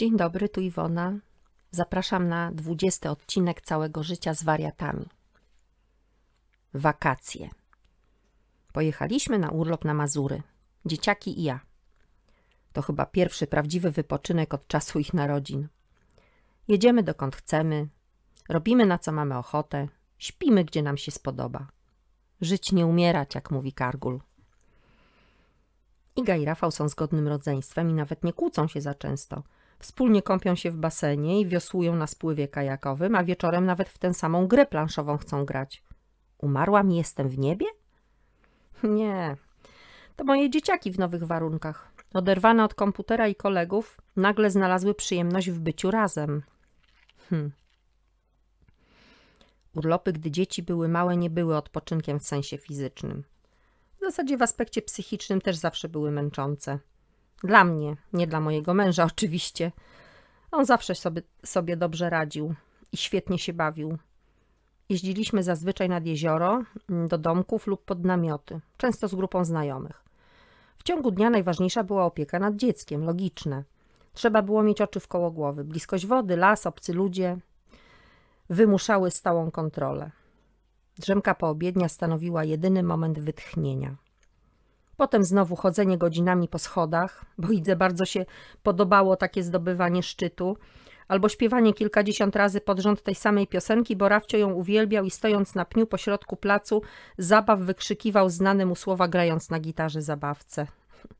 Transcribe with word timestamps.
Dzień 0.00 0.16
dobry, 0.16 0.48
tu 0.48 0.60
Iwona. 0.60 1.18
Zapraszam 1.70 2.28
na 2.28 2.52
20 2.52 3.10
odcinek 3.10 3.60
całego 3.60 4.02
życia 4.02 4.34
z 4.34 4.42
wariatami. 4.42 5.06
Wakacje. 6.74 7.50
Pojechaliśmy 8.72 9.38
na 9.38 9.50
urlop 9.50 9.84
na 9.84 9.94
Mazury. 9.94 10.42
Dzieciaki 10.86 11.40
i 11.40 11.42
ja. 11.42 11.60
To 12.72 12.82
chyba 12.82 13.06
pierwszy 13.06 13.46
prawdziwy 13.46 13.90
wypoczynek 13.90 14.54
od 14.54 14.66
czasu 14.66 14.98
ich 14.98 15.14
narodzin. 15.14 15.68
Jedziemy 16.68 17.02
dokąd 17.02 17.36
chcemy, 17.36 17.88
robimy 18.48 18.86
na 18.86 18.98
co 18.98 19.12
mamy 19.12 19.38
ochotę, 19.38 19.88
śpimy 20.18 20.64
gdzie 20.64 20.82
nam 20.82 20.96
się 20.96 21.10
spodoba. 21.10 21.66
Żyć 22.40 22.72
nie 22.72 22.86
umierać, 22.86 23.34
jak 23.34 23.50
mówi 23.50 23.72
Kargul. 23.72 24.20
Iga 26.16 26.36
i 26.36 26.44
Rafał 26.44 26.70
są 26.70 26.88
zgodnym 26.88 27.28
rodzeństwem 27.28 27.90
i 27.90 27.94
nawet 27.94 28.24
nie 28.24 28.32
kłócą 28.32 28.68
się 28.68 28.80
za 28.80 28.94
często. 28.94 29.42
Wspólnie 29.80 30.22
kąpią 30.22 30.54
się 30.54 30.70
w 30.70 30.76
basenie 30.76 31.40
i 31.40 31.46
wiosłują 31.46 31.96
na 31.96 32.06
spływie 32.06 32.48
kajakowym, 32.48 33.14
a 33.14 33.24
wieczorem 33.24 33.66
nawet 33.66 33.88
w 33.88 33.98
tę 33.98 34.14
samą 34.14 34.46
grę 34.46 34.66
planszową 34.66 35.18
chcą 35.18 35.44
grać. 35.44 35.82
Umarłam 36.38 36.92
i 36.92 36.96
jestem 36.96 37.28
w 37.28 37.38
niebie? 37.38 37.66
Nie. 38.82 39.36
To 40.16 40.24
moje 40.24 40.50
dzieciaki 40.50 40.92
w 40.92 40.98
nowych 40.98 41.24
warunkach. 41.24 41.92
Oderwane 42.14 42.64
od 42.64 42.74
komputera 42.74 43.28
i 43.28 43.34
kolegów, 43.34 44.00
nagle 44.16 44.50
znalazły 44.50 44.94
przyjemność 44.94 45.50
w 45.50 45.60
byciu 45.60 45.90
razem. 45.90 46.42
Hm. 47.28 47.52
Urlopy, 49.74 50.12
gdy 50.12 50.30
dzieci 50.30 50.62
były 50.62 50.88
małe, 50.88 51.16
nie 51.16 51.30
były 51.30 51.56
odpoczynkiem 51.56 52.20
w 52.20 52.26
sensie 52.26 52.58
fizycznym. 52.58 53.24
W 53.96 54.00
zasadzie 54.00 54.36
w 54.36 54.42
aspekcie 54.42 54.82
psychicznym 54.82 55.40
też 55.40 55.56
zawsze 55.56 55.88
były 55.88 56.10
męczące. 56.10 56.78
Dla 57.44 57.64
mnie, 57.64 57.96
nie 58.12 58.26
dla 58.26 58.40
mojego 58.40 58.74
męża 58.74 59.04
oczywiście. 59.04 59.72
On 60.52 60.64
zawsze 60.64 60.94
sobie, 60.94 61.22
sobie 61.44 61.76
dobrze 61.76 62.10
radził 62.10 62.54
i 62.92 62.96
świetnie 62.96 63.38
się 63.38 63.52
bawił. 63.52 63.98
Jeździliśmy 64.88 65.42
zazwyczaj 65.42 65.88
nad 65.88 66.06
jezioro, 66.06 66.62
mm, 66.90 67.08
do 67.08 67.18
domków 67.18 67.66
lub 67.66 67.84
pod 67.84 68.04
namioty, 68.04 68.60
często 68.76 69.08
z 69.08 69.14
grupą 69.14 69.44
znajomych. 69.44 70.04
W 70.78 70.82
ciągu 70.82 71.10
dnia 71.10 71.30
najważniejsza 71.30 71.84
była 71.84 72.04
opieka 72.04 72.38
nad 72.38 72.56
dzieckiem, 72.56 73.04
logiczne. 73.04 73.64
Trzeba 74.12 74.42
było 74.42 74.62
mieć 74.62 74.80
oczy 74.80 75.00
w 75.00 75.08
koło 75.08 75.30
głowy. 75.30 75.64
Bliskość 75.64 76.06
wody, 76.06 76.36
las, 76.36 76.66
obcy 76.66 76.92
ludzie 76.92 77.38
wymuszały 78.48 79.10
stałą 79.10 79.50
kontrolę. 79.50 80.10
Drzemka 80.98 81.34
poobiednia 81.34 81.88
stanowiła 81.88 82.44
jedyny 82.44 82.82
moment 82.82 83.18
wytchnienia. 83.18 83.96
Potem 85.00 85.24
znowu 85.24 85.56
chodzenie 85.56 85.98
godzinami 85.98 86.48
po 86.48 86.58
schodach, 86.58 87.24
bo 87.38 87.52
Idze 87.52 87.76
bardzo 87.76 88.04
się 88.04 88.26
podobało 88.62 89.16
takie 89.16 89.42
zdobywanie 89.42 90.02
szczytu, 90.02 90.56
albo 91.08 91.28
śpiewanie 91.28 91.74
kilkadziesiąt 91.74 92.36
razy 92.36 92.60
pod 92.60 92.78
rząd 92.78 93.02
tej 93.02 93.14
samej 93.14 93.46
piosenki, 93.46 93.96
bo 93.96 94.08
Rafcio 94.08 94.36
ją 94.38 94.52
uwielbiał 94.52 95.04
i 95.04 95.10
stojąc 95.10 95.54
na 95.54 95.64
pniu 95.64 95.86
pośrodku 95.86 96.36
placu, 96.36 96.82
zabaw 97.18 97.60
wykrzykiwał 97.60 98.30
znane 98.30 98.66
mu 98.66 98.74
słowa 98.76 99.08
grając 99.08 99.50
na 99.50 99.60
gitarze 99.60 100.02
zabawce. 100.02 100.66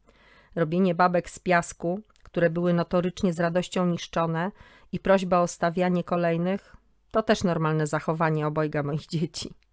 Robienie 0.56 0.94
babek 0.94 1.30
z 1.30 1.38
piasku, 1.38 2.00
które 2.22 2.50
były 2.50 2.72
notorycznie 2.72 3.32
z 3.32 3.40
radością 3.40 3.86
niszczone 3.86 4.50
i 4.92 4.98
prośba 4.98 5.40
o 5.40 5.46
stawianie 5.46 6.04
kolejnych, 6.04 6.76
to 7.10 7.22
też 7.22 7.44
normalne 7.44 7.86
zachowanie 7.86 8.46
obojga 8.46 8.82
moich 8.82 9.06
dzieci. 9.06 9.63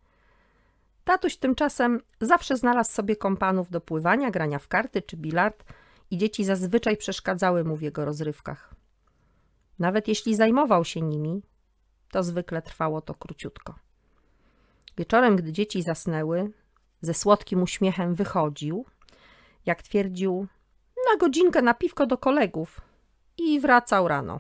Tatuś 1.11 1.37
tymczasem 1.37 2.01
zawsze 2.21 2.57
znalazł 2.57 2.91
sobie 2.91 3.15
kompanów 3.15 3.69
do 3.69 3.81
pływania, 3.81 4.31
grania 4.31 4.59
w 4.59 4.67
karty 4.67 5.01
czy 5.01 5.17
bilard 5.17 5.63
i 6.11 6.17
dzieci 6.17 6.43
zazwyczaj 6.43 6.97
przeszkadzały 6.97 7.63
mu 7.63 7.75
w 7.75 7.81
jego 7.81 8.05
rozrywkach. 8.05 8.75
Nawet 9.79 10.07
jeśli 10.07 10.35
zajmował 10.35 10.85
się 10.85 11.01
nimi, 11.01 11.41
to 12.11 12.23
zwykle 12.23 12.61
trwało 12.61 13.01
to 13.01 13.13
króciutko. 13.13 13.75
Wieczorem, 14.97 15.35
gdy 15.35 15.51
dzieci 15.51 15.81
zasnęły, 15.83 16.51
ze 17.01 17.13
słodkim 17.13 17.63
uśmiechem 17.63 18.15
wychodził, 18.15 18.85
jak 19.65 19.81
twierdził, 19.81 20.47
na 21.11 21.17
godzinkę 21.17 21.61
na 21.61 21.73
piwko 21.73 22.05
do 22.05 22.17
kolegów 22.17 22.81
i 23.37 23.59
wracał 23.59 24.07
rano. 24.07 24.39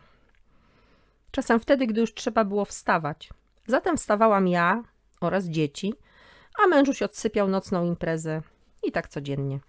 Czasem 1.31 1.59
wtedy, 1.59 1.87
gdy 1.87 2.01
już 2.01 2.13
trzeba 2.13 2.45
było 2.45 2.65
wstawać. 2.65 3.29
Zatem 3.67 3.97
wstawałam 3.97 4.47
ja 4.47 4.83
oraz 5.21 5.45
dzieci, 5.45 5.93
a 6.63 6.67
mężuś 6.67 7.01
odsypiał 7.01 7.47
nocną 7.47 7.85
imprezę 7.85 8.41
i 8.83 8.91
tak 8.91 9.09
codziennie. 9.09 9.59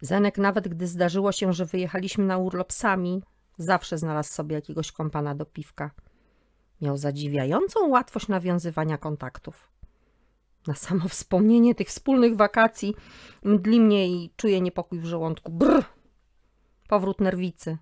Zenek, 0.00 0.38
nawet 0.38 0.68
gdy 0.68 0.86
zdarzyło 0.86 1.32
się, 1.32 1.52
że 1.52 1.64
wyjechaliśmy 1.64 2.24
na 2.24 2.38
urlop 2.38 2.72
sami, 2.72 3.22
zawsze 3.58 3.98
znalazł 3.98 4.32
sobie 4.32 4.54
jakiegoś 4.54 4.92
kompana 4.92 5.34
do 5.34 5.46
piwka. 5.46 5.90
Miał 6.80 6.96
zadziwiającą 6.96 7.88
łatwość 7.88 8.28
nawiązywania 8.28 8.98
kontaktów. 8.98 9.68
Na 10.66 10.74
samo 10.74 11.08
wspomnienie 11.08 11.74
tych 11.74 11.88
wspólnych 11.88 12.36
wakacji 12.36 12.94
mdli 13.42 13.80
mnie 13.80 14.08
i 14.08 14.30
czuję 14.36 14.60
niepokój 14.60 15.00
w 15.00 15.04
żołądku. 15.04 15.52
Brr! 15.52 15.84
Powrót 16.88 17.20
nerwicy. 17.20 17.78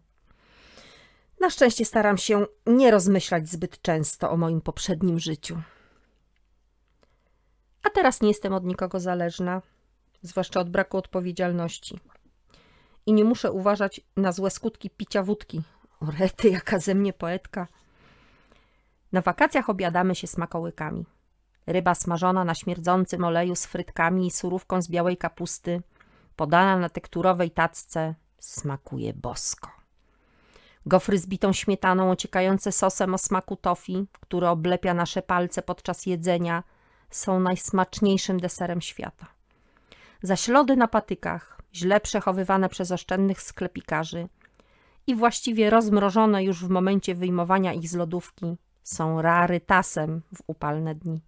Na 1.41 1.51
szczęście 1.51 1.85
staram 1.85 2.19
się 2.19 2.47
nie 2.67 2.91
rozmyślać 2.91 3.49
zbyt 3.49 3.83
często 3.83 4.31
o 4.31 4.37
moim 4.37 4.61
poprzednim 4.61 5.19
życiu. 5.19 5.63
A 7.85 7.91
teraz 7.91 8.21
nie 8.21 8.29
jestem 8.29 8.53
od 8.53 8.65
nikogo 8.65 9.01
zależna, 9.01 9.63
zwłaszcza 10.23 10.61
od 10.61 10.71
braku 10.71 10.97
odpowiedzialności. 10.97 12.01
I 13.07 13.13
nie 13.13 13.25
muszę 13.25 13.53
uważać 13.53 14.01
na 14.17 14.33
złe 14.33 14.51
skutki 14.51 14.91
picia 14.91 15.23
wódki. 15.23 15.63
O 16.01 16.07
rety, 16.19 16.49
jaka 16.49 16.79
ze 16.79 16.95
mnie 16.95 17.13
poetka. 17.13 17.67
Na 19.13 19.21
wakacjach 19.21 19.71
obiadamy 19.71 20.15
się 20.15 20.27
smakołykami. 20.27 21.07
Ryba 21.67 21.95
smażona 21.95 22.45
na 22.45 22.55
śmierdzącym 22.55 23.25
oleju 23.25 23.57
z 23.57 23.67
frytkami 23.67 24.27
i 24.27 24.31
surówką 24.31 24.83
z 24.83 24.89
białej 24.89 25.17
kapusty, 25.17 25.83
podana 26.37 26.77
na 26.79 26.89
tekturowej 26.89 27.51
tacce, 27.51 28.15
smakuje 28.39 29.15
bosko. 29.15 29.71
Gofry 30.87 31.19
z 31.19 31.27
bitą 31.27 31.53
śmietaną 31.53 32.11
ociekające 32.11 32.73
sosem 32.73 33.15
o 33.15 33.19
smaku 33.19 33.57
tofi, 33.57 34.07
który 34.21 34.49
oblepia 34.49 34.95
nasze 34.95 35.23
palce 35.23 35.63
podczas 35.63 36.07
jedzenia– 36.07 36.63
są 37.17 37.41
najsmaczniejszym 37.41 38.41
deserem 38.41 38.81
świata. 38.81 39.27
Zaś 40.23 40.49
lody 40.49 40.77
na 40.77 40.89
patykach, 40.89 41.63
źle 41.75 42.01
przechowywane 42.01 42.69
przez 42.69 42.93
oszczędnych 42.93 43.43
sklepikarzy 43.43 44.29
i 45.07 45.15
właściwie 45.15 45.71
rozmrożone 45.71 46.45
już 46.45 46.65
w 46.65 46.69
momencie 46.69 47.15
wyjmowania 47.15 47.73
ich 47.73 47.89
z 47.89 47.95
lodówki, 47.95 48.57
są 48.83 49.23
rarytasem 49.23 50.23
w 50.35 50.43
upalne 50.47 50.95
dni. 50.95 51.21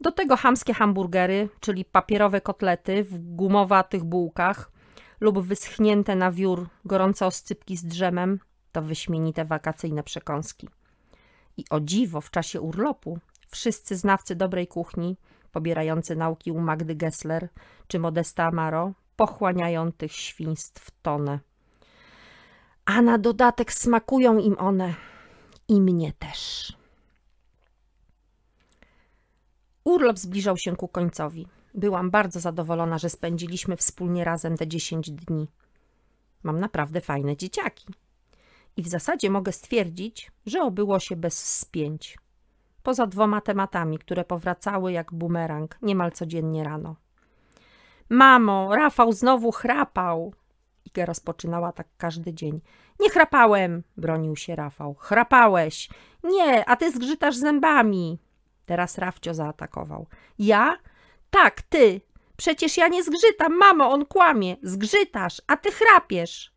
Do 0.00 0.12
tego 0.12 0.36
hamskie 0.36 0.74
hamburgery, 0.74 1.48
czyli 1.60 1.84
papierowe 1.84 2.40
kotlety 2.40 3.04
w 3.04 3.34
gumowatych 3.34 4.04
bułkach 4.04 4.70
lub 5.20 5.40
wyschnięte 5.40 6.16
na 6.16 6.30
wiór 6.30 6.68
gorące 6.84 7.26
oscypki 7.26 7.76
z 7.76 7.84
drzemem, 7.84 8.38
to 8.72 8.82
wyśmienite 8.82 9.44
wakacyjne 9.44 10.02
przekąski. 10.02 10.68
I 11.56 11.64
o 11.70 11.80
dziwo 11.80 12.20
w 12.20 12.30
czasie 12.30 12.60
urlopu 12.60 13.18
wszyscy 13.52 13.96
znawcy 13.96 14.36
dobrej 14.36 14.66
kuchni, 14.66 15.16
pobierający 15.52 16.16
nauki 16.16 16.52
u 16.52 16.60
Magdy 16.60 16.94
Gessler 16.94 17.48
czy 17.86 17.98
Modesta 17.98 18.44
Amaro, 18.44 18.92
pochłaniają 19.16 19.92
tych 19.92 20.12
świństw 20.12 20.90
tonę. 21.02 21.38
A 22.84 23.02
na 23.02 23.18
dodatek 23.18 23.72
smakują 23.72 24.38
im 24.38 24.56
one 24.58 24.94
i 25.68 25.80
mnie 25.80 26.12
też. 26.12 26.72
Urlop 29.84 30.18
zbliżał 30.18 30.56
się 30.56 30.76
ku 30.76 30.88
końcowi. 30.88 31.46
Byłam 31.74 32.10
bardzo 32.10 32.40
zadowolona, 32.40 32.98
że 32.98 33.10
spędziliśmy 33.10 33.76
wspólnie 33.76 34.24
razem 34.24 34.56
te 34.56 34.68
dziesięć 34.68 35.10
dni. 35.10 35.48
Mam 36.42 36.60
naprawdę 36.60 37.00
fajne 37.00 37.36
dzieciaki. 37.36 37.86
I 38.76 38.82
w 38.82 38.88
zasadzie 38.88 39.30
mogę 39.30 39.52
stwierdzić, 39.52 40.32
że 40.46 40.62
obyło 40.62 41.00
się 41.00 41.16
bez 41.16 41.58
spięć 41.58 42.18
poza 42.82 43.06
dwoma 43.06 43.40
tematami, 43.40 43.98
które 43.98 44.24
powracały 44.24 44.92
jak 44.92 45.12
bumerang 45.12 45.78
niemal 45.82 46.12
codziennie 46.12 46.64
rano. 46.64 46.96
Mamo, 48.08 48.76
Rafał 48.76 49.12
znowu 49.12 49.52
chrapał. 49.52 50.34
Iga 50.84 51.06
rozpoczynała 51.06 51.72
tak 51.72 51.86
każdy 51.96 52.34
dzień. 52.34 52.60
Nie 53.00 53.10
chrapałem, 53.10 53.82
bronił 53.96 54.36
się 54.36 54.56
Rafał. 54.56 54.94
Chrapałeś. 54.94 55.90
Nie, 56.24 56.68
a 56.68 56.76
ty 56.76 56.92
zgrzytasz 56.92 57.36
zębami. 57.36 58.18
Teraz 58.66 58.98
Rafcio 58.98 59.34
zaatakował. 59.34 60.06
Ja? 60.38 60.78
Tak, 61.30 61.62
ty. 61.62 62.00
Przecież 62.36 62.76
ja 62.76 62.88
nie 62.88 63.02
zgrzytam, 63.02 63.56
mamo, 63.58 63.90
on 63.90 64.06
kłamie. 64.06 64.56
Zgrzytasz, 64.62 65.42
a 65.46 65.56
ty 65.56 65.70
chrapiesz. 65.70 66.54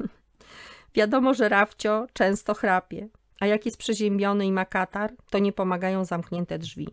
Wiadomo, 0.94 1.34
że 1.34 1.48
Rafcio 1.48 2.06
często 2.12 2.54
chrapie. 2.54 3.08
A 3.44 3.46
jak 3.46 3.64
jest 3.64 3.76
przeziębiony 3.76 4.46
i 4.46 4.52
ma 4.52 4.64
katar, 4.64 5.12
to 5.30 5.38
nie 5.38 5.52
pomagają 5.52 6.04
zamknięte 6.04 6.58
drzwi. 6.58 6.88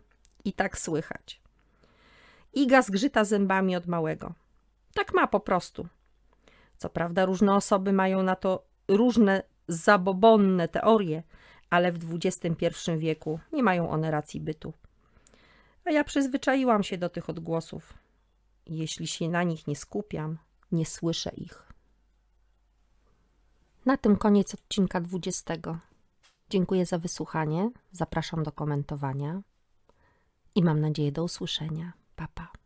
I 0.46 0.54
tak 0.54 0.78
słychać. 0.78 1.42
Iga 2.54 2.82
zgrzyta 2.82 3.26
zębami 3.26 3.76
od 3.76 3.88
małego. 3.88 4.34
Tak 4.94 5.14
ma 5.14 5.28
po 5.28 5.40
prostu. 5.40 5.88
Co 6.78 6.90
prawda, 6.90 7.26
różne 7.26 7.56
osoby 7.56 7.94
mają 7.94 8.24
na 8.24 8.36
to 8.36 8.64
różne 8.88 9.44
zabobonne 9.68 10.68
teorie, 10.68 11.24
ale 11.70 11.92
w 11.92 12.00
XXI 12.16 12.92
wieku 12.98 13.40
nie 13.54 13.64
mają 13.64 13.90
one 13.90 14.12
racji 14.12 14.42
bytu. 14.42 14.74
A 15.86 15.92
ja 15.92 16.04
przyzwyczaiłam 16.04 16.84
się 16.84 16.98
do 16.98 17.10
tych 17.10 17.30
odgłosów. 17.30 17.94
Jeśli 18.66 19.08
się 19.08 19.30
na 19.30 19.44
nich 19.44 19.68
nie 19.68 19.76
skupiam, 19.76 20.38
nie 20.72 20.86
słyszę 20.86 21.32
ich. 21.38 21.74
Na 23.86 23.98
tym 23.98 24.16
koniec 24.16 24.54
odcinka 24.54 25.02
20. 25.02 25.54
Dziękuję 26.52 26.86
za 26.86 26.98
wysłuchanie, 26.98 27.72
zapraszam 27.92 28.44
do 28.44 28.52
komentowania 28.52 29.42
i 30.56 30.64
mam 30.64 30.80
nadzieję 30.80 31.12
do 31.12 31.24
usłyszenia. 31.24 31.94
Pa, 32.16 32.28
pa. 32.28 32.61